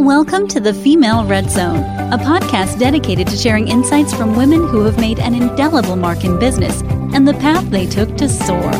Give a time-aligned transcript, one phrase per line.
[0.00, 1.76] Welcome to the Female Red Zone,
[2.10, 6.38] a podcast dedicated to sharing insights from women who have made an indelible mark in
[6.38, 6.80] business
[7.12, 8.70] and the path they took to soar.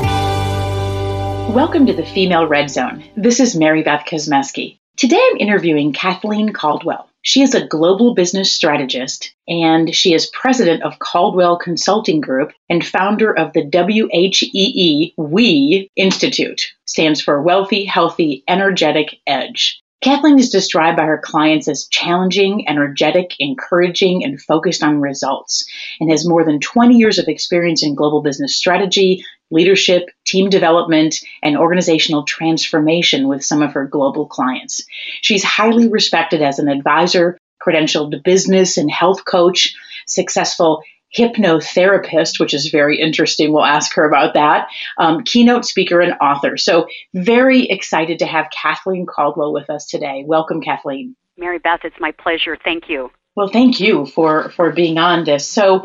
[1.53, 3.05] Welcome to the Female Red Zone.
[3.17, 4.79] This is Mary Beth Kosmeski.
[4.97, 7.07] Today I'm interviewing Kathleen Caldwell.
[7.21, 12.85] She is a global business strategist and she is president of Caldwell Consulting Group and
[12.85, 19.80] founder of the WHEE We Institute, stands for Wealthy, Healthy, Energetic Edge.
[20.01, 25.67] Kathleen is described by her clients as challenging, energetic, encouraging, and focused on results,
[26.01, 31.17] and has more than 20 years of experience in global business strategy, leadership, team development,
[31.43, 34.83] and organizational transformation with some of her global clients.
[35.21, 39.75] She's highly respected as an advisor, credentialed business and health coach,
[40.07, 40.83] successful
[41.17, 43.53] hypnotherapist, which is very interesting.
[43.53, 44.69] We'll ask her about that.
[44.99, 46.57] Um, keynote speaker and author.
[46.57, 50.25] So, very excited to have Kathleen Caldwell with us today.
[50.27, 51.17] Welcome, Kathleen.
[51.37, 52.57] Mary Beth, it's my pleasure.
[52.63, 53.11] Thank you.
[53.37, 55.49] Well, thank you for for being on this.
[55.49, 55.85] So,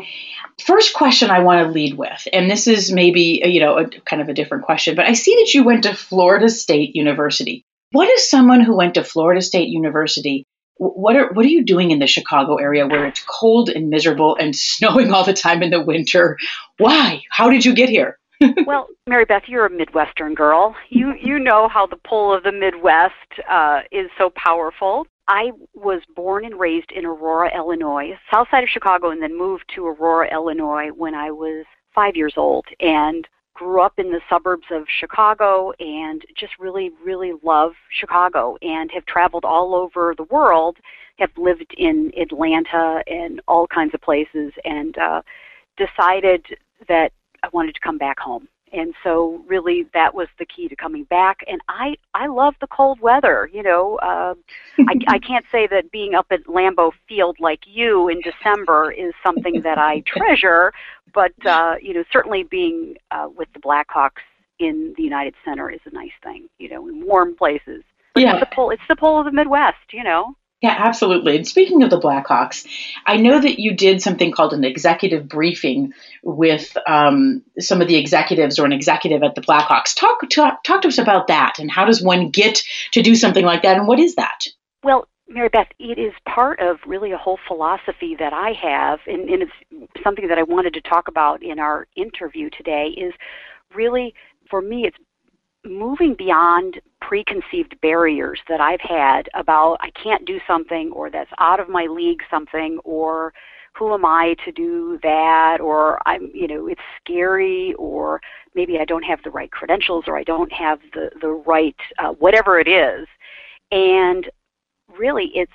[0.64, 4.22] first question I want to lead with, and this is maybe you know a, kind
[4.22, 7.64] of a different question, but I see that you went to Florida State University.
[7.92, 10.44] What is someone who went to Florida State University
[10.78, 14.36] what are what are you doing in the Chicago area where it's cold and miserable
[14.36, 16.36] and snowing all the time in the winter?
[16.78, 17.22] Why?
[17.30, 18.18] How did you get here?
[18.66, 20.76] well, Mary Beth, you're a Midwestern girl.
[20.90, 23.14] You you know how the pull of the Midwest
[23.48, 25.06] uh, is so powerful.
[25.28, 29.64] I was born and raised in Aurora, Illinois, south side of Chicago, and then moved
[29.74, 32.66] to Aurora, Illinois when I was five years old.
[32.78, 33.26] And
[33.56, 39.06] grew up in the suburbs of Chicago and just really, really love Chicago and have
[39.06, 40.76] traveled all over the world,
[41.18, 45.22] have lived in Atlanta and all kinds of places, and uh,
[45.76, 46.44] decided
[46.88, 47.12] that
[47.42, 51.04] I wanted to come back home and so really that was the key to coming
[51.04, 51.40] back.
[51.46, 54.34] And i i love the cold weather you know uh,
[54.80, 59.12] I, I can't say that being up at lambeau field like you in december is
[59.24, 60.72] something that i treasure
[61.14, 64.24] but uh, you know certainly being uh, with the blackhawks
[64.58, 67.82] in the united center is a nice thing you know in warm places.
[68.14, 68.36] But yeah.
[68.36, 71.36] it's the pull it's the pull of the midwest you know yeah, absolutely.
[71.36, 72.66] And speaking of the Blackhawks,
[73.04, 77.96] I know that you did something called an executive briefing with um, some of the
[77.96, 79.94] executives or an executive at the Blackhawks.
[79.94, 82.62] Talk, talk talk to us about that, and how does one get
[82.92, 84.46] to do something like that, and what is that?
[84.82, 89.28] Well, Mary Beth, it is part of really a whole philosophy that I have, and,
[89.28, 92.94] and it's something that I wanted to talk about in our interview today.
[92.96, 93.12] Is
[93.74, 94.14] really
[94.48, 94.96] for me, it's
[95.64, 101.60] moving beyond preconceived barriers that I've had about I can't do something or that's out
[101.60, 103.32] of my league something or
[103.74, 108.20] who am I to do that or I'm you know it's scary or
[108.54, 112.12] maybe I don't have the right credentials or I don't have the the right uh,
[112.12, 113.06] whatever it is.
[113.70, 114.28] And
[114.98, 115.52] really it's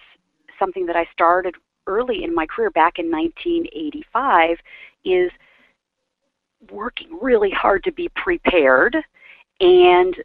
[0.58, 1.56] something that I started
[1.88, 4.58] early in my career back in 1985
[5.04, 5.32] is
[6.72, 8.96] working really hard to be prepared
[9.60, 10.16] and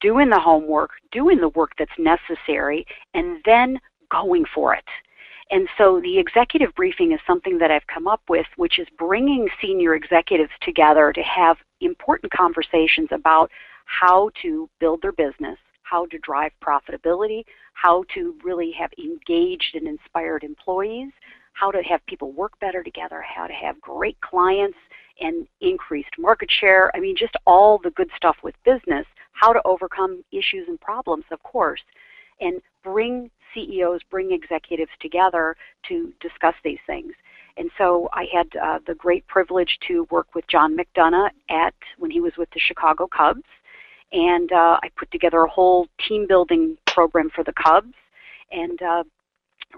[0.00, 3.78] doing the homework, doing the work that's necessary, and then
[4.10, 4.84] going for it.
[5.50, 9.48] And so the executive briefing is something that I've come up with, which is bringing
[9.60, 13.50] senior executives together to have important conversations about
[13.84, 17.44] how to build their business, how to drive profitability,
[17.74, 21.10] how to really have engaged and inspired employees,
[21.52, 24.78] how to have people work better together, how to have great clients
[25.20, 26.90] and increased market share.
[26.94, 31.24] I mean, just all the good stuff with business, how to overcome issues and problems,
[31.30, 31.82] of course,
[32.40, 35.56] and bring CEOs, bring executives together
[35.88, 37.12] to discuss these things.
[37.56, 42.10] And so I had uh, the great privilege to work with John McDonough at when
[42.10, 43.42] he was with the Chicago Cubs,
[44.12, 47.94] and uh, I put together a whole team building program for the Cubs,
[48.50, 49.04] and uh,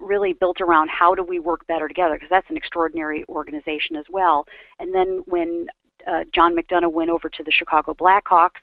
[0.00, 4.04] really built around how do we work better together because that's an extraordinary organization as
[4.10, 4.46] well.
[4.78, 5.66] And then when
[6.06, 8.60] uh, John McDonough went over to the Chicago Blackhawks,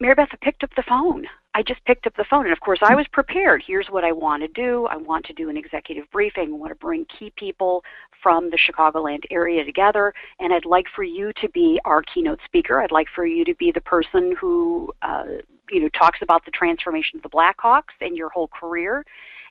[0.00, 1.26] Mary Beth picked up the phone.
[1.54, 3.64] I just picked up the phone, and of course, I was prepared.
[3.66, 4.86] Here's what I want to do.
[4.86, 6.50] I want to do an executive briefing.
[6.50, 7.82] I want to bring key people
[8.22, 12.80] from the Chicagoland area together, and I'd like for you to be our keynote speaker.
[12.80, 15.24] I'd like for you to be the person who, uh,
[15.70, 19.04] you know, talks about the transformation of the Blackhawks and your whole career.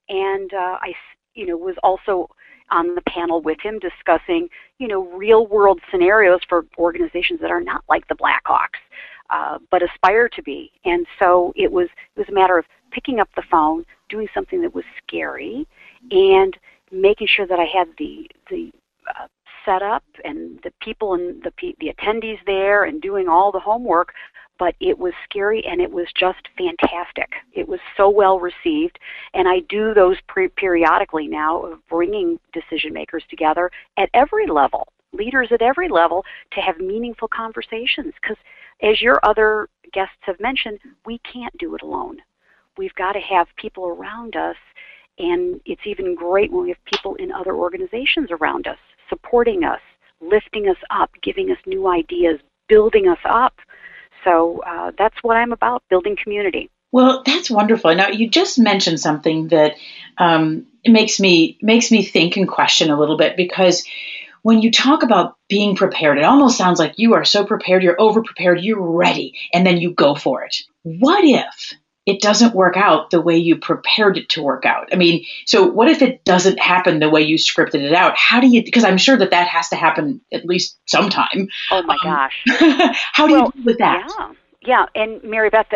[0.09, 0.93] And uh, I,
[1.33, 2.29] you know, was also
[2.69, 7.61] on the panel with him discussing, you know, real world scenarios for organizations that are
[7.61, 8.79] not like the Blackhawks.
[9.29, 10.71] Uh, but aspire to be.
[10.85, 14.61] And so it was it was a matter of picking up the phone, doing something
[14.61, 15.67] that was scary,
[16.11, 16.55] and
[16.93, 18.71] making sure that I had the the
[19.09, 19.27] uh,
[19.65, 21.51] setup and the people and the
[21.81, 24.13] the attendees there, and doing all the homework.
[24.59, 27.31] But it was scary and it was just fantastic.
[27.53, 28.99] It was so well received,
[29.33, 34.87] and I do those pre- periodically now of bringing decision makers together at every level,
[35.13, 36.23] leaders at every level,
[36.53, 38.13] to have meaningful conversations.
[38.21, 38.37] Because,
[38.81, 42.17] as your other guests have mentioned, we can't do it alone.
[42.77, 44.57] We've got to have people around us,
[45.17, 48.77] and it's even great when we have people in other organizations around us
[49.09, 49.79] supporting us,
[50.21, 53.53] lifting us up, giving us new ideas, building us up
[54.27, 56.69] so uh, that's what I'm about, building community.
[56.91, 57.95] Well, that's wonderful.
[57.95, 59.75] Now you just mentioned something that
[60.17, 63.85] um, makes me makes me think and question a little bit because
[64.41, 67.99] when you talk about being prepared, it almost sounds like you are so prepared, you're
[67.99, 70.55] over prepared, you're ready, and then you go for it.
[70.83, 71.73] What if
[72.07, 74.87] it doesn't work out the way you prepared it to work out.
[74.93, 78.17] I mean, so what if it doesn't happen the way you scripted it out?
[78.17, 81.49] How do you, because I'm sure that that has to happen at least sometime.
[81.69, 82.43] Oh my um, gosh.
[83.11, 84.09] how do well, you deal with that?
[84.17, 84.31] Yeah.
[84.61, 84.85] Yeah.
[84.95, 85.67] And Mary Beth,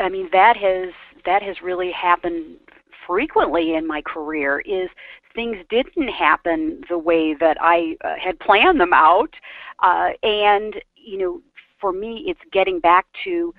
[0.00, 0.94] I mean, that has,
[1.26, 2.58] that has really happened
[3.04, 4.88] frequently in my career is
[5.34, 9.34] things didn't happen the way that I uh, had planned them out.
[9.82, 11.42] Uh, and, you know,
[11.80, 13.52] for me, it's getting back to,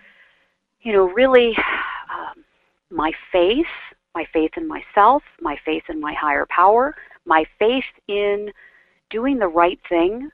[0.81, 1.53] you know, really
[2.93, 3.65] my faith,
[4.15, 6.95] my faith in myself, my faith in my higher power,
[7.25, 8.51] my faith in
[9.09, 10.29] doing the right thing.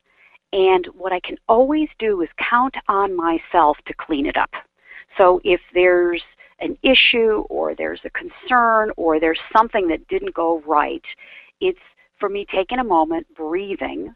[0.51, 4.49] And what I can always do is count on myself to clean it up.
[5.17, 6.21] So if there's
[6.59, 11.03] an issue or there's a concern or there's something that didn't go right,
[11.61, 11.79] it's
[12.19, 14.13] for me taking a moment, breathing,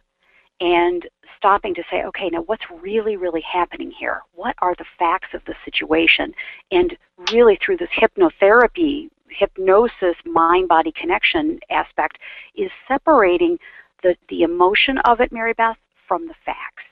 [0.60, 1.08] and
[1.38, 4.22] stopping to say, okay, now what's really, really happening here?
[4.34, 6.34] What are the facts of the situation?
[6.72, 6.96] And
[7.32, 12.18] really, through this hypnotherapy, hypnosis, mind body connection aspect,
[12.56, 13.58] is separating
[14.04, 15.78] the, the emotion of it, Mary Beth,
[16.08, 16.84] from the facts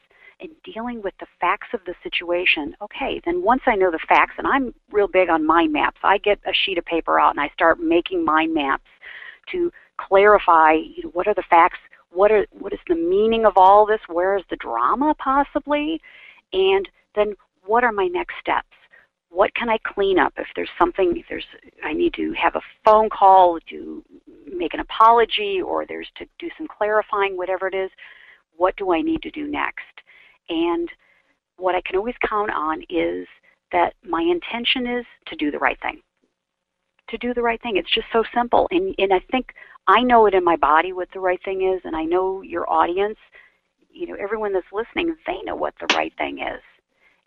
[0.42, 2.76] and dealing with the facts of the situation.
[2.82, 6.18] Okay, then once I know the facts, and I'm real big on mind maps, I
[6.18, 8.90] get a sheet of paper out and I start making mind maps
[9.52, 11.78] to clarify you know, what are the facts
[12.12, 14.02] what are what is the meaning of all this?
[14.08, 16.02] Where is the drama possibly?
[16.54, 17.34] And then
[17.66, 18.68] what are my next steps?
[19.30, 21.46] What can I clean up if there's something if there's
[21.84, 24.04] I need to have a phone call to
[24.46, 27.90] make an apology or there's to do some clarifying whatever it is,
[28.58, 30.02] what do I need to do next?
[30.50, 30.90] And
[31.58, 33.28] what I can always count on is
[33.72, 36.02] that my intention is to do the right thing.
[37.10, 37.78] To do the right thing.
[37.78, 38.68] It's just so simple.
[38.72, 39.54] And and I think
[39.88, 42.70] I know it in my body what the right thing is, and I know your
[42.70, 43.18] audience,
[43.90, 46.62] you know, everyone that's listening, they know what the right thing is.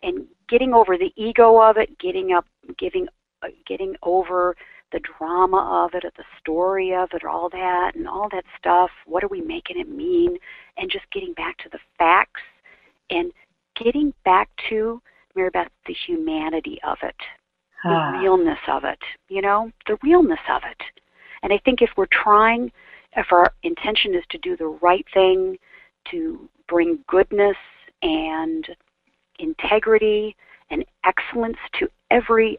[0.03, 2.45] And getting over the ego of it, getting up,
[2.77, 3.07] giving,
[3.43, 4.55] uh, getting over
[4.91, 8.89] the drama of it, or the story of it, all that, and all that stuff.
[9.05, 10.37] What are we making it mean?
[10.77, 12.41] And just getting back to the facts
[13.09, 13.31] and
[13.75, 15.01] getting back to
[15.35, 17.15] Mary Beth, the humanity of it,
[17.83, 18.19] the ah.
[18.19, 18.99] realness of it.
[19.27, 20.81] You know, the realness of it.
[21.45, 22.71] And I think if we're trying,
[23.15, 25.59] if our intention is to do the right thing,
[26.09, 27.55] to bring goodness
[28.01, 28.67] and
[29.37, 30.35] integrity
[30.71, 32.57] and excellence to every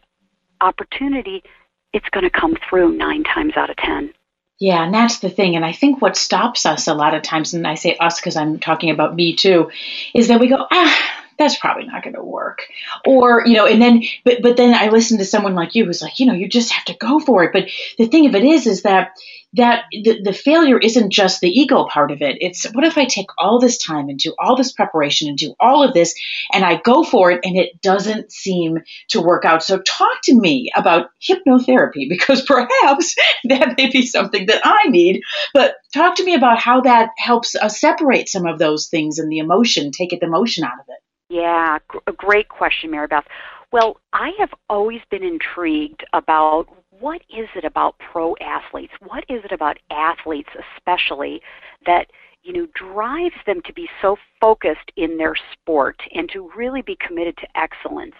[0.61, 1.43] opportunity,
[1.91, 4.13] it's going to come through nine times out of ten.
[4.57, 5.57] Yeah, and that's the thing.
[5.57, 8.37] And I think what stops us a lot of times, and I say us because
[8.37, 9.69] I'm talking about me too,
[10.15, 12.67] is that we go, ah, that's probably not going to work.
[13.05, 16.01] Or, you know, and then, but, but then I listened to someone like you who's
[16.01, 17.53] like, you know, you just have to go for it.
[17.53, 19.11] But the thing of it is, is that,
[19.53, 22.37] that the, the failure isn't just the ego part of it.
[22.41, 25.55] It's what if I take all this time and do all this preparation and do
[25.59, 26.15] all of this
[26.51, 28.79] and I go for it and it doesn't seem
[29.09, 29.63] to work out.
[29.63, 33.15] So talk to me about hypnotherapy because perhaps
[33.45, 35.21] that may be something that I need.
[35.53, 39.31] But talk to me about how that helps us separate some of those things and
[39.31, 41.06] the emotion, take the emotion out of it.
[41.37, 41.77] Yeah,
[42.07, 43.27] a great question, Mary Beth.
[43.71, 46.65] Well, I have always been intrigued about
[46.99, 48.93] what is it about pro athletes?
[49.05, 51.41] What is it about athletes especially
[51.85, 52.07] that
[52.41, 56.97] you know drives them to be so focused in their sport and to really be
[57.05, 58.15] committed to excellence?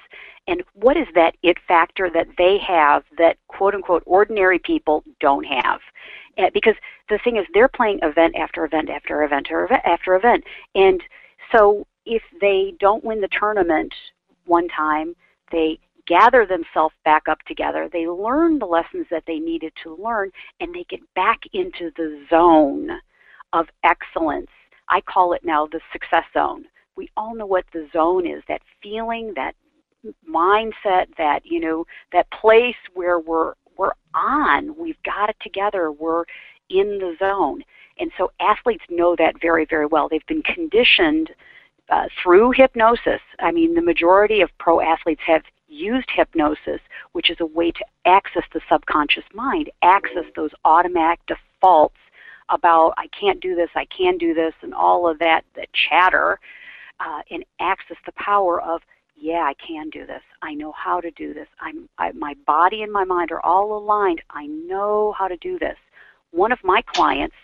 [0.48, 5.46] And what is that it factor that they have that quote unquote ordinary people don't
[5.46, 5.80] have?
[6.38, 6.76] Eh, because
[7.10, 10.44] the thing is they're playing event after event after event after event
[10.76, 11.02] and
[11.52, 13.94] so if they don't win the tournament
[14.46, 15.16] one time,
[15.52, 20.32] they gather themselves back up together, they learn the lessons that they needed to learn,
[20.60, 22.90] and they get back into the zone
[23.54, 24.50] of excellence.
[24.90, 26.66] I call it now the success zone.
[26.96, 29.54] We all know what the zone is that feeling, that
[30.28, 34.76] mindset, that, you know, that place where we're we're on.
[34.76, 35.92] We've got it together.
[35.92, 36.24] We're
[36.70, 37.64] in the zone.
[38.00, 40.10] And so athletes know that very, very well.
[40.10, 41.30] They've been conditioned
[41.90, 43.22] uh, through hypnosis.
[43.40, 47.86] I mean, the majority of pro athletes have used hypnosis, which is a way to
[48.06, 51.98] access the subconscious mind, access those automatic defaults
[52.50, 56.40] about I can't do this, I can do this, and all of that, that chatter,
[57.00, 58.82] uh, and access the power of
[59.20, 60.22] yeah, I can do this.
[60.44, 61.48] I know how to do this.
[61.60, 64.22] I'm I, my body and my mind are all aligned.
[64.30, 65.78] I know how to do this.
[66.32, 67.36] One of my clients,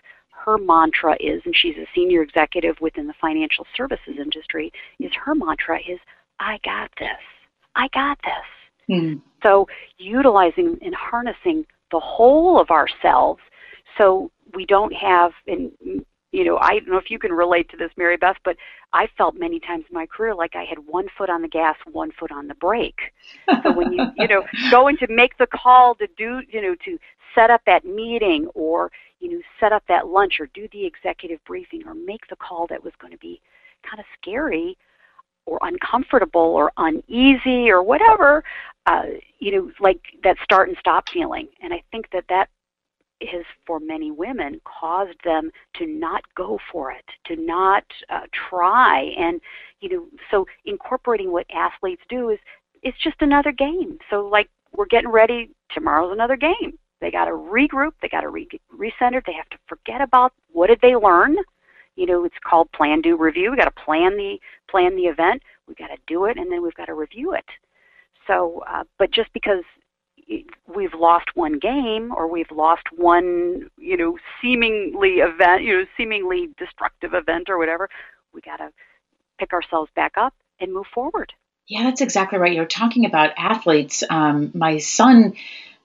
[0.46, 5.36] her mantra is, and she's a senior executive within the financial services industry, is her
[5.36, 6.00] mantra is,
[6.40, 7.10] I got this.
[7.75, 8.96] I got this.
[8.96, 9.22] Mm.
[9.42, 13.40] So utilizing and harnessing the whole of ourselves
[13.98, 15.72] so we don't have and
[16.32, 18.58] you know i don't know if you can relate to this mary beth but
[18.92, 21.75] i felt many times in my career like i had one foot on the gas
[21.92, 23.13] one foot on the brake
[23.63, 26.98] so when you you know going to make the call to do you know to
[27.36, 28.92] set up that meeting or
[29.24, 32.68] you know set up that lunch or do the executive briefing or make the call
[32.68, 33.42] that was going to be
[33.89, 34.77] kind of scary
[35.46, 38.44] or uncomfortable or uneasy or whatever
[38.86, 39.06] uh,
[39.39, 42.50] you know like that start and stop feeling and i think that that
[43.32, 49.13] has, for many women, caused them to not go for it, to not uh, try.
[49.18, 49.39] And,
[49.80, 52.39] you know, so incorporating what athletes do is
[52.82, 53.98] it's just another game.
[54.10, 56.77] So, like, we're getting ready, tomorrow's another game.
[57.03, 60.67] They got to regroup, they got to re- recenter, they have to forget about what
[60.67, 61.36] did they learn.
[61.98, 63.51] You know, it's called plan, do, review.
[63.51, 64.39] We got to plan the
[64.72, 65.43] plan the event.
[65.67, 67.43] We got to do it, and then we've got to review it.
[68.25, 69.65] So, uh, but just because
[70.74, 76.51] we've lost one game or we've lost one, you know, seemingly event, you know, seemingly
[76.57, 77.89] destructive event or whatever,
[78.33, 78.69] we got to
[79.38, 81.33] pick ourselves back up and move forward.
[81.67, 82.53] Yeah, that's exactly right.
[82.53, 84.03] You're talking about athletes.
[84.10, 85.33] Um, my son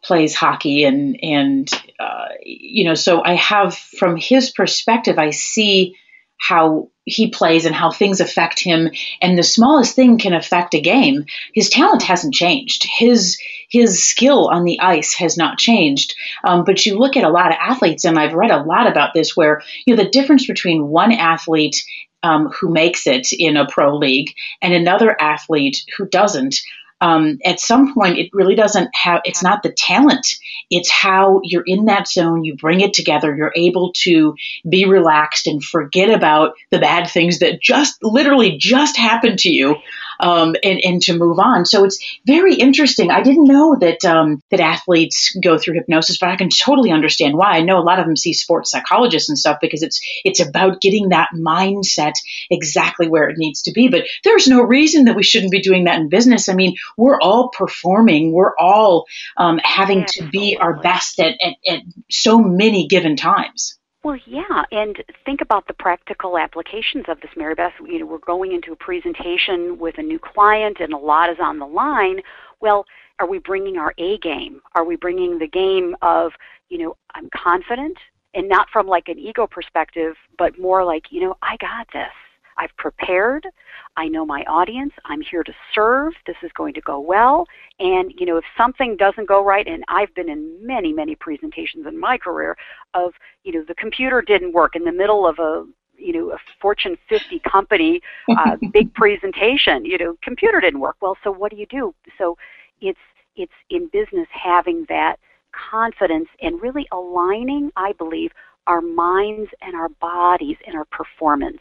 [0.02, 5.96] plays hockey, and and uh, you know, so I have from his perspective, I see
[6.38, 8.90] how he plays and how things affect him.
[9.20, 11.24] And the smallest thing can affect a game.
[11.52, 12.84] His talent hasn't changed.
[12.84, 13.38] His
[13.68, 16.14] his skill on the ice has not changed.
[16.44, 19.14] Um, but you look at a lot of athletes and i've read a lot about
[19.14, 21.76] this where you know the difference between one athlete
[22.22, 26.60] um, who makes it in a pro league and another athlete who doesn't
[27.00, 30.26] um, at some point it really doesn't have it's not the talent.
[30.70, 34.34] It's how you're in that zone you bring it together you're able to
[34.68, 39.76] be relaxed and forget about the bad things that just literally just happened to you
[40.20, 41.64] um, and, and to move on.
[41.64, 43.10] So it's very interesting.
[43.10, 47.36] I didn't know that um, that athletes go through hypnosis but i can totally understand
[47.36, 47.52] why.
[47.52, 50.80] I know a lot of them see sports psychologists and stuff because it's it's about
[50.80, 52.14] getting that mindset
[52.50, 53.88] exactly where it needs to be.
[53.88, 56.48] But there's no reason that we shouldn't be doing that in business.
[56.48, 58.32] I mean we're all performing.
[58.32, 59.06] We're all
[59.36, 63.77] um, having to be our best at, at, at so many given times.
[64.08, 64.96] Well, yeah, and
[65.26, 67.74] think about the practical applications of this, Mary Beth.
[67.86, 71.36] You know, we're going into a presentation with a new client, and a lot is
[71.42, 72.22] on the line.
[72.62, 72.86] Well,
[73.18, 74.62] are we bringing our A game?
[74.74, 76.32] Are we bringing the game of,
[76.70, 77.98] you know, I'm confident,
[78.32, 82.08] and not from like an ego perspective, but more like, you know, I got this.
[82.58, 83.46] I've prepared.
[83.96, 84.92] I know my audience.
[85.04, 86.12] I'm here to serve.
[86.26, 87.46] This is going to go well.
[87.78, 91.86] And, you know, if something doesn't go right, and I've been in many, many presentations
[91.86, 92.56] in my career
[92.94, 95.64] of, you know, the computer didn't work in the middle of a,
[95.96, 98.00] you know, a Fortune 50 company,
[98.36, 100.96] uh, big presentation, you know, computer didn't work.
[101.00, 101.94] Well, so what do you do?
[102.18, 102.36] So
[102.80, 102.98] it's,
[103.36, 105.16] it's in business having that
[105.70, 108.32] confidence and really aligning, I believe,
[108.66, 111.60] our minds and our bodies and our performance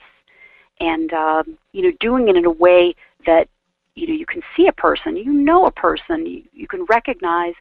[0.79, 3.47] and um, you know doing it in a way that
[3.95, 7.53] you know you can see a person, you know a person, you, you can recognize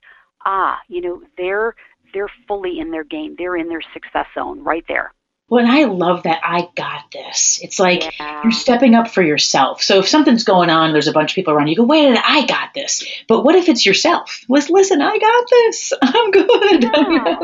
[0.44, 1.74] ah you know they're
[2.12, 5.12] they're fully in their game, they're in their success zone right there.
[5.48, 7.60] Well, and I love that I got this.
[7.62, 8.42] It's like yeah.
[8.42, 9.80] you're stepping up for yourself.
[9.80, 12.08] So if something's going on, there's a bunch of people around, you go, wait a
[12.08, 13.04] minute, I got this.
[13.28, 14.44] But what if it's yourself?
[14.48, 15.92] Listen, listen I got this.
[16.02, 16.90] I'm good.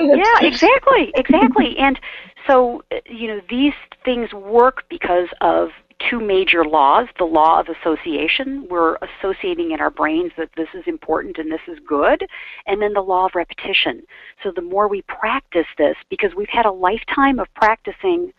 [0.03, 1.77] Yeah, yeah exactly, exactly.
[1.79, 1.99] and
[2.47, 5.71] so, uh, you know, these things work because of
[6.11, 10.83] two major laws the law of association, we're associating in our brains that this is
[10.87, 12.27] important and this is good,
[12.67, 14.03] and then the law of repetition.
[14.43, 18.33] So, the more we practice this, because we've had a lifetime of practicing.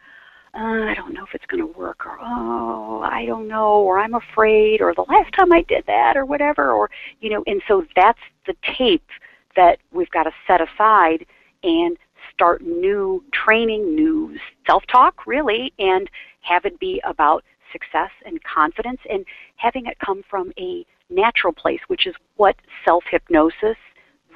[0.56, 3.98] Uh, I don't know if it's going to work, or oh, I don't know, or
[3.98, 6.92] I'm afraid, or the last time I did that, or whatever, or
[7.22, 9.10] you know, and so that's the tape
[9.56, 11.26] that we've got to set aside
[11.64, 11.98] and
[12.34, 14.38] start new training, new
[14.68, 16.10] self talk, really, and
[16.42, 19.26] have it be about success and confidence and
[19.56, 23.78] having it come from a natural place, which is what self hypnosis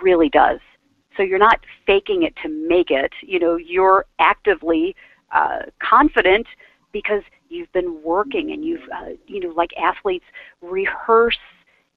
[0.01, 0.60] really does.
[1.16, 3.12] So you're not faking it to make it.
[3.22, 4.96] You know, you're actively
[5.32, 6.48] uh, confident
[6.92, 10.25] because you've been working and you've, uh, you know, like athletes
[10.62, 11.38] rehearse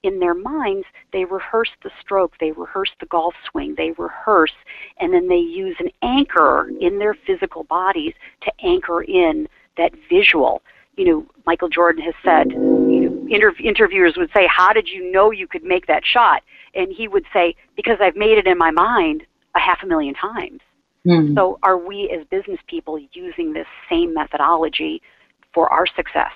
[0.03, 4.53] in their minds, they rehearse the stroke, they rehearse the golf swing, they rehearse,
[4.99, 10.61] and then they use an anchor in their physical bodies to anchor in that visual.
[10.97, 15.11] You know, Michael Jordan has said, you know, inter- interviewers would say, How did you
[15.11, 16.43] know you could make that shot?
[16.73, 19.23] And he would say, Because I've made it in my mind
[19.55, 20.59] a half a million times.
[21.05, 21.35] Mm-hmm.
[21.35, 25.01] So, are we as business people using this same methodology
[25.53, 26.31] for our success?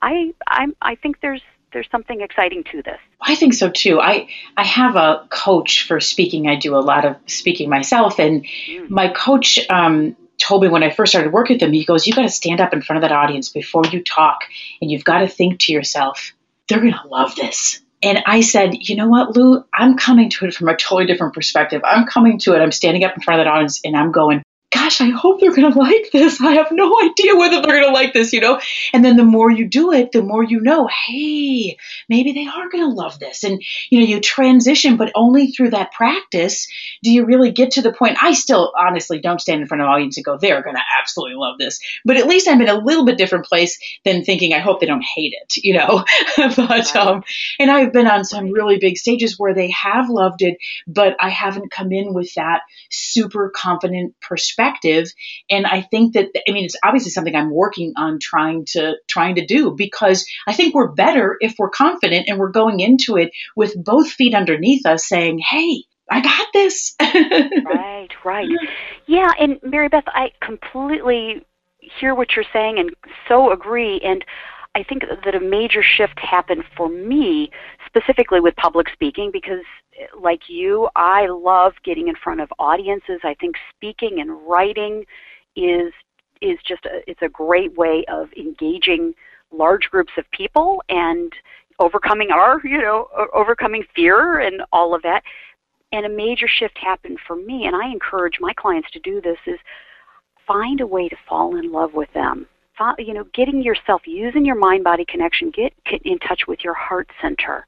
[0.00, 1.42] I, I, I think there's
[1.72, 2.98] there's something exciting to this.
[3.20, 4.00] I think so too.
[4.00, 6.48] I I have a coach for speaking.
[6.48, 8.88] I do a lot of speaking myself, and mm.
[8.90, 12.14] my coach um, told me when I first started working with him, he goes, "You
[12.14, 14.40] got to stand up in front of that audience before you talk,
[14.80, 16.32] and you've got to think to yourself,
[16.68, 19.64] they're going to love this." And I said, you know what, Lou?
[19.72, 21.82] I'm coming to it from a totally different perspective.
[21.84, 22.58] I'm coming to it.
[22.58, 24.42] I'm standing up in front of that audience and I'm going,
[24.92, 26.40] gosh, I hope they're going to like this.
[26.40, 28.60] I have no idea whether they're going to like this, you know?
[28.92, 31.76] And then the more you do it, the more you know, hey,
[32.08, 33.44] maybe they are going to love this.
[33.44, 36.68] And, you know, you transition, but only through that practice
[37.02, 38.22] do you really get to the point.
[38.22, 40.82] I still honestly don't stand in front of an audience and go, they're going to
[41.00, 41.80] absolutely love this.
[42.04, 44.86] But at least I'm in a little bit different place than thinking, I hope they
[44.86, 46.04] don't hate it, you know?
[46.36, 47.22] but, um,
[47.58, 51.30] and I've been on some really big stages where they have loved it, but I
[51.30, 55.12] haven't come in with that super confident perspective perspective.
[55.50, 59.36] And I think that, I mean, it's obviously something I'm working on trying to, trying
[59.36, 63.30] to do because I think we're better if we're confident and we're going into it
[63.56, 66.94] with both feet underneath us saying, Hey, I got this.
[67.00, 68.48] right, right.
[69.06, 71.44] Yeah, and Mary Beth, I completely
[72.00, 72.90] hear what you're saying and
[73.28, 74.00] so agree.
[74.04, 74.24] And
[74.74, 77.50] I think that a major shift happened for me
[77.86, 79.64] specifically with public speaking because
[80.20, 83.20] like you, I love getting in front of audiences.
[83.24, 85.04] I think speaking and writing
[85.56, 85.92] is
[86.40, 89.14] is just a, it's a great way of engaging
[89.52, 91.32] large groups of people and
[91.78, 95.22] overcoming our, you know, overcoming fear and all of that.
[95.92, 99.38] And a major shift happened for me and I encourage my clients to do this
[99.46, 99.58] is
[100.46, 102.46] find a way to fall in love with them
[102.98, 105.72] you know, getting yourself, using your mind body connection, get
[106.04, 107.66] in touch with your heart center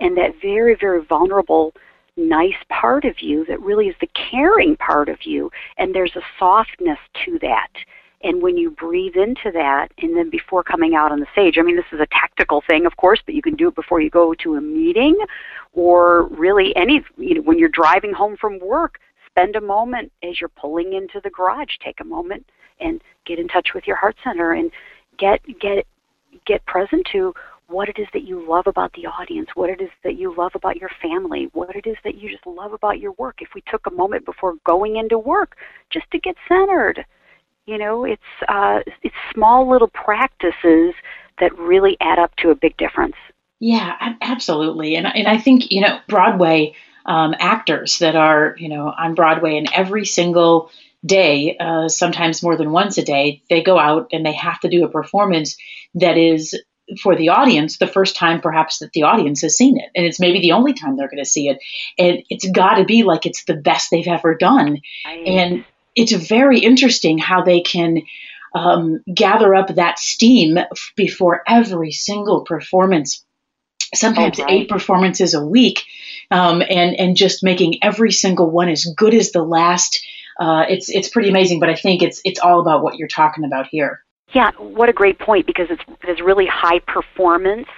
[0.00, 1.72] and that very, very vulnerable,
[2.16, 5.50] nice part of you that really is the caring part of you.
[5.78, 7.68] And there's a softness to that.
[8.22, 11.62] And when you breathe into that, and then before coming out on the stage, I
[11.62, 14.10] mean, this is a tactical thing, of course, but you can do it before you
[14.10, 15.16] go to a meeting
[15.72, 20.38] or really any, you know, when you're driving home from work, spend a moment as
[20.38, 22.44] you're pulling into the garage, take a moment
[22.78, 24.70] and get in touch with your heart center and
[25.18, 25.86] get get
[26.46, 27.34] get present to
[27.70, 30.52] what it is that you love about the audience, what it is that you love
[30.54, 33.36] about your family, what it is that you just love about your work.
[33.40, 35.56] If we took a moment before going into work
[35.90, 37.04] just to get centered,
[37.66, 40.94] you know, it's uh, it's small little practices
[41.38, 43.16] that really add up to a big difference.
[43.60, 46.74] Yeah, absolutely, and and I think you know Broadway
[47.06, 50.70] um, actors that are you know on Broadway and every single
[51.04, 54.68] day, uh, sometimes more than once a day, they go out and they have to
[54.68, 55.56] do a performance
[55.94, 56.54] that is
[57.00, 60.20] for the audience the first time perhaps that the audience has seen it and it's
[60.20, 61.58] maybe the only time they're going to see it
[61.98, 66.60] and it's got to be like it's the best they've ever done and it's very
[66.60, 68.02] interesting how they can
[68.54, 70.58] um, gather up that steam
[70.96, 73.24] before every single performance
[73.94, 74.52] sometimes oh, right.
[74.52, 75.84] eight performances a week
[76.30, 80.04] um, and and just making every single one as good as the last
[80.40, 81.60] uh, it's it's pretty amazing.
[81.60, 84.02] But I think it's it's all about what you're talking about here.
[84.32, 87.68] Yeah, what a great point because it's it's really high performance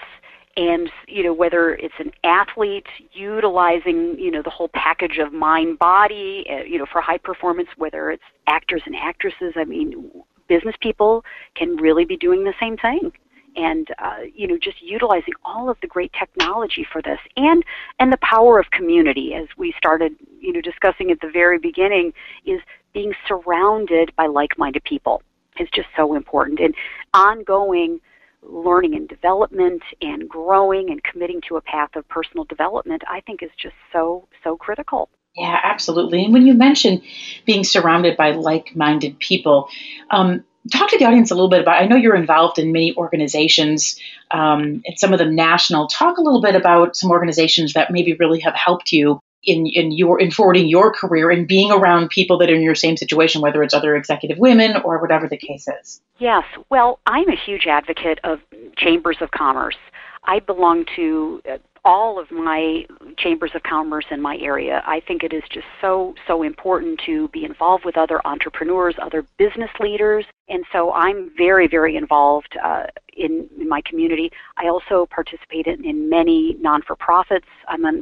[0.56, 5.78] and you know whether it's an athlete utilizing you know the whole package of mind
[5.78, 10.10] body uh, you know for high performance whether it's actors and actresses i mean
[10.52, 13.12] business people can really be doing the same thing.
[13.54, 17.62] And uh, you know just utilizing all of the great technology for this and
[17.98, 22.14] and the power of community as we started you know discussing at the very beginning
[22.46, 22.60] is
[22.94, 25.20] being surrounded by like-minded people
[25.58, 26.74] is just so important and
[27.14, 28.00] ongoing
[28.42, 33.42] learning and development and growing and committing to a path of personal development i think
[33.42, 36.24] is just so so critical yeah, absolutely.
[36.24, 37.00] And when you mention
[37.46, 39.70] being surrounded by like minded people,
[40.10, 41.82] um, talk to the audience a little bit about.
[41.82, 43.98] I know you're involved in many organizations,
[44.30, 45.88] um, and some of them national.
[45.88, 49.92] Talk a little bit about some organizations that maybe really have helped you in in
[49.92, 53.40] your in forwarding your career and being around people that are in your same situation,
[53.40, 56.00] whether it's other executive women or whatever the case is.
[56.18, 58.40] Yes, well, I'm a huge advocate of
[58.76, 59.76] chambers of commerce.
[60.24, 62.86] I belong to uh, all of my
[63.18, 64.82] chambers of commerce in my area.
[64.86, 69.26] I think it is just so, so important to be involved with other entrepreneurs, other
[69.36, 70.24] business leaders.
[70.48, 72.84] And so I'm very, very involved uh,
[73.16, 74.30] in, in my community.
[74.56, 77.48] I also participate in, in many non for profits.
[77.68, 77.92] I'm uh,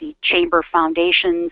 [0.00, 1.50] the Chamber Foundation's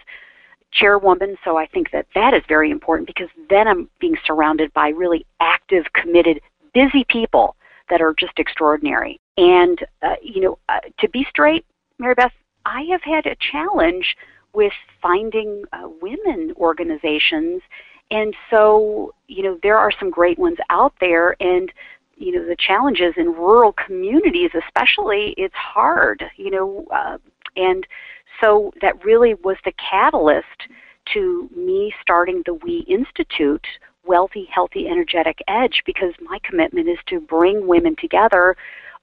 [0.73, 4.89] chairwoman, so I think that that is very important because then I'm being surrounded by
[4.89, 6.41] really active, committed,
[6.75, 7.57] busy people
[7.89, 9.19] that are just extraordinary.
[9.39, 11.65] And, uh, you know, uh, to be straight,
[11.99, 12.33] Mary Beth,
[12.65, 14.17] I have had a challenge
[14.53, 17.63] with finding uh, women organizations.
[18.11, 21.37] And so, you know, there are some great ones out there.
[21.41, 21.73] And,
[22.17, 27.19] you know, the challenges in rural communities, especially, it's hard, you know, uh,
[27.57, 27.87] and
[28.41, 30.47] so that really was the catalyst
[31.13, 33.67] to me starting the We Institute,
[34.05, 38.57] Wealthy, Healthy, Energetic Edge, because my commitment is to bring women together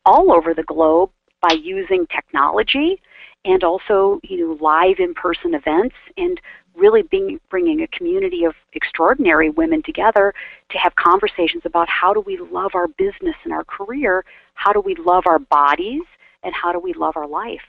[0.06, 1.10] all over the globe
[1.42, 3.02] by using technology
[3.44, 6.40] and also you know live in-person events and
[6.76, 10.34] really being, bringing a community of extraordinary women together
[10.70, 14.82] to have conversations about how do we love our business and our career, how do
[14.82, 16.04] we love our bodies,
[16.44, 17.62] and how do we love our life.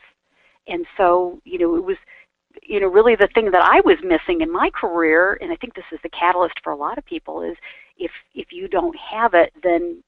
[0.68, 1.96] And so, you know, it was,
[2.62, 5.74] you know, really the thing that I was missing in my career, and I think
[5.74, 7.56] this is the catalyst for a lot of people, is
[7.98, 10.02] if if you don't have it, then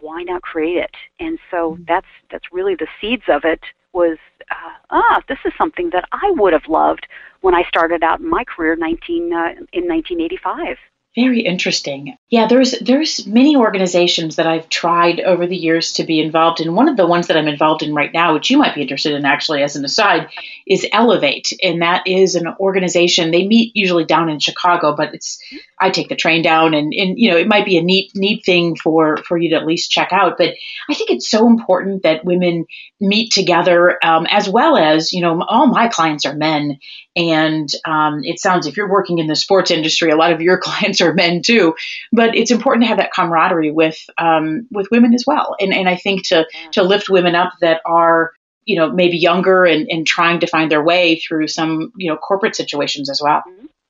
[0.00, 0.94] why not create it?
[1.20, 1.84] And so mm-hmm.
[1.86, 3.60] that's that's really the seeds of it
[3.92, 4.18] was
[4.50, 7.06] uh, ah this is something that I would have loved
[7.40, 9.36] when I started out in my career 19 uh,
[9.72, 10.76] in 1985.
[11.16, 12.16] Very interesting.
[12.28, 16.76] Yeah, there's there's many organizations that I've tried over the years to be involved in.
[16.76, 19.14] One of the ones that I'm involved in right now, which you might be interested
[19.14, 20.28] in actually as an aside,
[20.66, 21.52] is Elevate.
[21.60, 23.32] And that is an organization.
[23.32, 25.42] They meet usually down in Chicago, but it's
[25.80, 28.44] I take the train down and, and you know, it might be a neat neat
[28.44, 30.38] thing for for you to at least check out.
[30.38, 30.54] But
[30.88, 32.66] I think it's so important that women
[33.00, 36.78] meet together um, as well as, you know, all my clients are men.
[37.14, 40.58] And um, it sounds if you're working in the sports industry, a lot of your
[40.62, 41.74] clients are men too.
[42.12, 45.56] But it's important to have that camaraderie with um, with women as well.
[45.60, 48.32] And and I think to to lift women up that are
[48.64, 52.16] you know maybe younger and, and trying to find their way through some you know
[52.16, 53.42] corporate situations as well.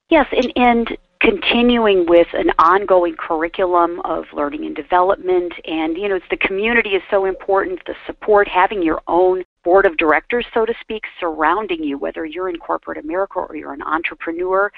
[0.09, 6.15] Yes, and and continuing with an ongoing curriculum of learning and development and you know
[6.15, 10.65] it's the community is so important the support having your own board of directors so
[10.65, 14.71] to speak surrounding you whether you're in corporate america or you're an entrepreneur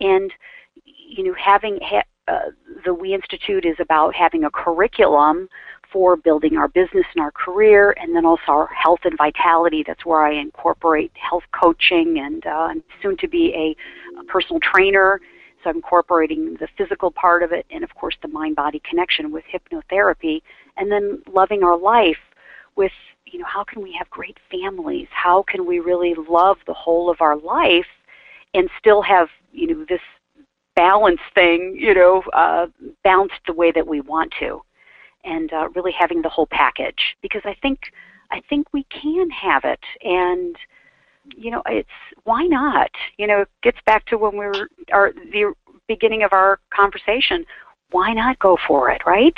[0.00, 0.32] and
[0.84, 2.50] you know, having ha- uh,
[2.84, 5.48] the We Institute is about having a curriculum
[5.92, 9.84] for building our business and our career, and then also our health and vitality.
[9.86, 12.68] That's where I incorporate health coaching, and uh,
[13.00, 15.20] soon to be a, a personal trainer.
[15.66, 20.42] So incorporating the physical part of it, and of course the mind-body connection with hypnotherapy,
[20.76, 22.18] and then loving our life
[22.76, 22.92] with
[23.26, 25.08] you know how can we have great families?
[25.10, 27.86] How can we really love the whole of our life
[28.54, 30.00] and still have you know this
[30.76, 32.66] balance thing, you know, uh,
[33.02, 34.62] balanced the way that we want to,
[35.24, 37.16] and uh, really having the whole package.
[37.22, 37.80] Because I think
[38.30, 40.56] I think we can have it, and
[41.36, 41.88] you know, it's
[42.24, 42.90] why not?
[43.18, 45.54] You know, it gets back to when we were our the
[45.88, 47.46] beginning of our conversation.
[47.90, 49.36] Why not go for it, right?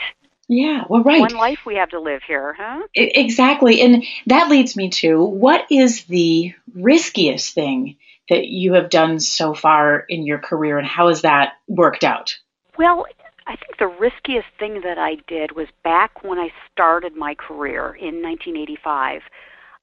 [0.49, 1.21] Yeah, well, right.
[1.21, 2.81] One life we have to live here, huh?
[2.95, 3.83] Exactly.
[3.83, 7.97] And that leads me to what is the riskiest thing
[8.31, 12.35] that you have done so far in your career, and how has that worked out?
[12.79, 13.07] Well,
[13.47, 17.95] I think the riskiest thing that I did was back when I started my career
[17.95, 19.23] in 1985.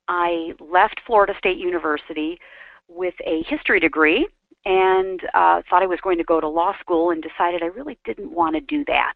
[0.08, 2.40] I left Florida State University
[2.88, 4.28] with a history degree
[4.66, 7.98] and uh, thought I was going to go to law school and decided I really
[8.04, 9.14] didn't want to do that.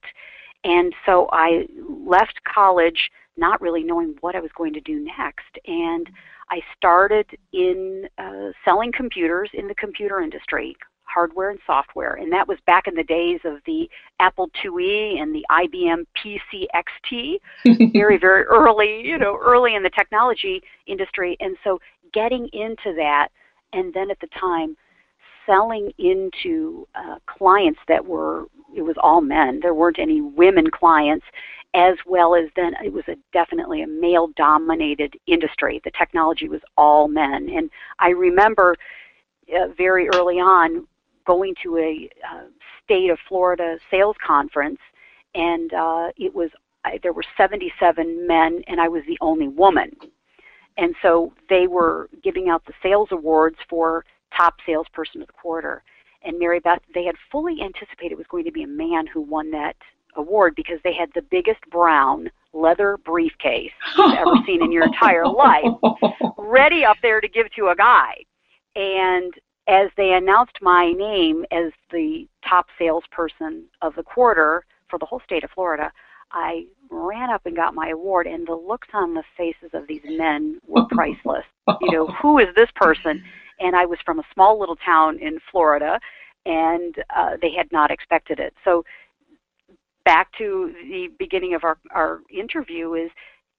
[0.63, 5.57] And so I left college not really knowing what I was going to do next.
[5.65, 6.09] And
[6.49, 10.75] I started in uh, selling computers in the computer industry,
[11.13, 15.33] hardware and software, and that was back in the days of the Apple IIe and
[15.33, 21.35] the IBM PC XT, very very early, you know, early in the technology industry.
[21.39, 21.79] And so
[22.13, 23.29] getting into that,
[23.73, 24.75] and then at the time
[25.45, 28.45] selling into uh, clients that were
[28.75, 29.59] it was all men.
[29.61, 31.25] There weren't any women clients,
[31.73, 35.81] as well as then it was a definitely a male dominated industry.
[35.83, 37.69] The technology was all men, and
[37.99, 38.75] I remember
[39.49, 40.87] uh, very early on
[41.29, 42.45] going to a uh,
[42.83, 44.79] state of Florida sales conference,
[45.35, 46.49] and uh, it was
[46.83, 49.91] I, there were 77 men, and I was the only woman.
[50.77, 55.83] And so they were giving out the sales awards for top salesperson of the quarter.
[56.23, 59.21] And Mary Beth, they had fully anticipated it was going to be a man who
[59.21, 59.75] won that
[60.15, 65.27] award because they had the biggest brown leather briefcase you've ever seen in your entire
[65.27, 65.65] life,
[66.37, 68.15] ready up there to give to a guy.
[68.75, 69.33] And
[69.69, 75.21] as they announced my name as the top salesperson of the quarter for the whole
[75.23, 75.91] state of Florida,
[76.31, 80.01] I ran up and got my award, and the looks on the faces of these
[80.05, 81.45] men were priceless.
[81.81, 83.23] you know, who is this person?
[83.59, 85.99] And I was from a small little town in Florida,
[86.45, 88.53] and uh, they had not expected it.
[88.63, 88.83] So,
[90.03, 93.11] back to the beginning of our, our interview is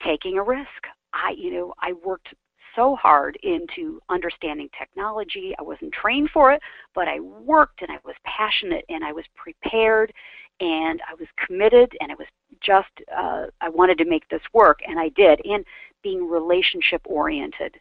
[0.04, 0.88] taking a risk.
[1.12, 2.34] I, you know, I worked
[2.74, 5.54] so hard into understanding technology.
[5.58, 6.60] I wasn't trained for it,
[6.94, 10.12] but I worked and I was passionate and I was prepared
[10.60, 12.28] and I was committed and it was
[12.60, 15.64] just uh, I wanted to make this work and I did and
[16.02, 17.76] being relationship oriented.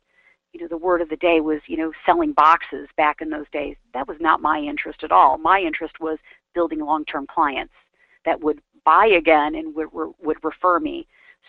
[0.54, 3.46] You know, the word of the day was, you know, selling boxes back in those
[3.52, 3.76] days.
[3.94, 5.38] That was not my interest at all.
[5.38, 6.18] My interest was
[6.56, 7.74] building long-term clients
[8.26, 11.08] that would buy again and would would refer me.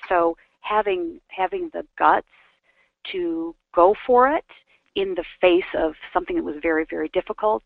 [0.08, 2.26] So having having the guts
[3.12, 4.44] to go for it
[4.96, 7.62] in the face of something that was very very difficult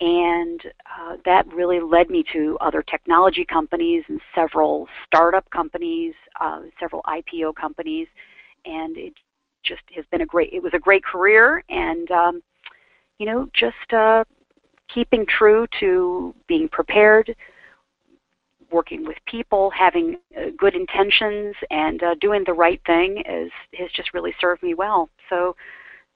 [0.00, 6.60] and uh, that really led me to other technology companies and several startup companies, uh,
[6.78, 8.06] several IPO companies,
[8.66, 9.14] and it
[9.64, 10.52] just has been a great.
[10.52, 12.42] It was a great career, and um,
[13.18, 14.24] you know, just uh,
[14.92, 17.34] keeping true to being prepared,
[18.70, 23.90] working with people, having uh, good intentions, and uh, doing the right thing is has
[23.92, 25.08] just really served me well.
[25.28, 25.56] So,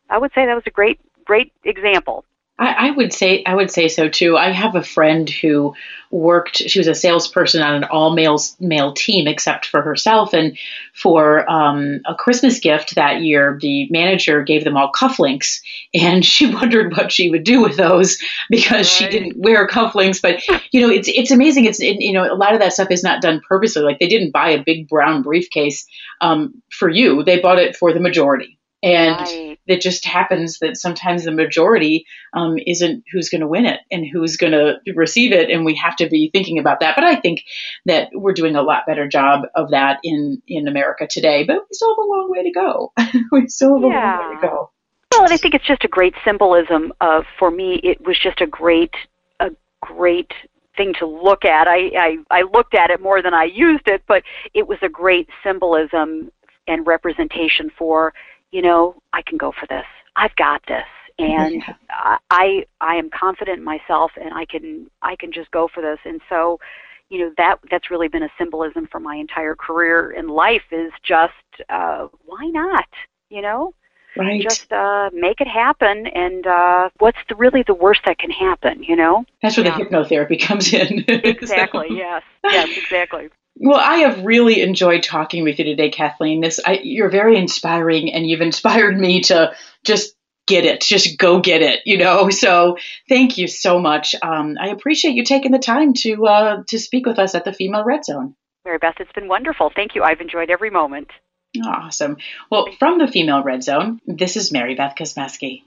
[0.09, 2.25] I would say that was a great great example
[2.61, 4.37] I, I, would say I would say so too.
[4.37, 5.75] I have a friend who
[6.11, 6.59] worked.
[6.59, 10.35] She was a salesperson on an all males male team, except for herself.
[10.35, 10.59] And
[10.93, 15.61] for um, a Christmas gift that year, the manager gave them all cufflinks,
[15.95, 18.19] and she wondered what she would do with those
[18.51, 18.87] because right.
[18.87, 20.21] she didn't wear cufflinks.
[20.21, 21.65] But you know, it's it's amazing.
[21.65, 23.83] It's it, you know, a lot of that stuff is not done purposely.
[23.83, 25.87] Like they didn't buy a big brown briefcase
[26.21, 29.50] um, for you; they bought it for the majority and right.
[29.71, 34.07] It just happens that sometimes the majority um, isn't who's going to win it and
[34.07, 36.95] who's going to receive it and we have to be thinking about that.
[36.95, 37.43] But i think
[37.87, 41.73] that we're doing a lot better job of that in in america today but we
[41.73, 42.93] still have a long way to go.
[43.33, 44.19] We still have yeah.
[44.19, 44.71] a long way to go.
[45.13, 48.41] Well and i think it's just a great symbolism of for me it was just
[48.41, 48.95] a great
[49.41, 50.33] a great
[50.77, 51.67] thing to look at.
[51.69, 54.23] I, I i looked at it more than i used it but
[54.55, 56.31] it was a great symbolism
[56.67, 58.15] and representation for
[58.51, 59.87] you know, I can go for this.
[60.17, 60.85] I've got this.
[61.19, 62.17] And yeah.
[62.31, 65.99] I I am confident in myself and I can I can just go for this.
[66.07, 66.59] And so,
[67.11, 70.93] you know, that that's really been a symbolism for my entire career in life is
[71.03, 71.35] just
[71.69, 72.89] uh why not?
[73.29, 73.75] You know?
[74.17, 74.43] Right.
[74.43, 78.83] Just uh, make it happen, and uh, what's the, really the worst that can happen?
[78.83, 79.25] You know.
[79.41, 79.79] That's where yeah.
[79.79, 81.05] the hypnotherapy comes in.
[81.09, 81.89] exactly.
[81.89, 81.95] so.
[81.95, 82.23] Yes.
[82.45, 82.77] Yes.
[82.77, 83.29] Exactly.
[83.57, 86.41] Well, I have really enjoyed talking with you today, Kathleen.
[86.41, 89.53] This I, you're very inspiring, and you've inspired me to
[89.85, 90.15] just
[90.47, 91.81] get it, just go get it.
[91.85, 92.77] You know, so
[93.09, 94.15] thank you so much.
[94.23, 97.53] Um, I appreciate you taking the time to uh, to speak with us at the
[97.53, 98.35] Female Red Zone.
[98.65, 99.71] Mary Beth, it's been wonderful.
[99.75, 100.03] Thank you.
[100.03, 101.09] I've enjoyed every moment.
[101.65, 102.17] Awesome.
[102.49, 105.65] Well, from the Female Red Zone, this is Mary Beth Kosmeski.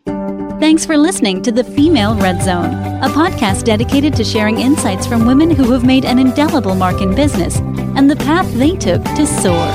[0.59, 5.25] Thanks for listening to the Female Red Zone, a podcast dedicated to sharing insights from
[5.25, 9.27] women who have made an indelible mark in business and the path they took to
[9.27, 9.67] soar.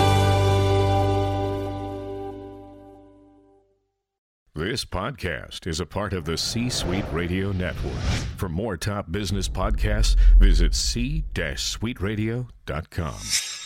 [4.55, 7.92] This podcast is a part of the C Suite Radio Network.
[8.37, 13.58] For more top business podcasts, visit c-suiteradio.com.